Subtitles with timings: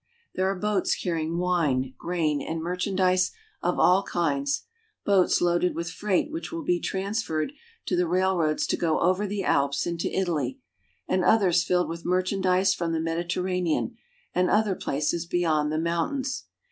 [0.33, 4.63] There are boats carrying wine, grain, and mer chandise of all kinds;
[5.05, 7.51] boats loaded with freight which will be transferred
[7.85, 10.57] to the railroads to go over the Alps into Italy;
[11.07, 13.95] and others filled with merchandise from the Mediter ranean,
[14.33, 16.45] and other places beyond the mountains.